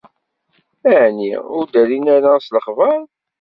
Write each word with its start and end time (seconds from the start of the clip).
Ɛni 1.03 1.31
ur 1.57 1.65
d-rrin 1.71 2.05
ara 2.15 2.31
s 2.45 2.47
lexber? 2.55 2.99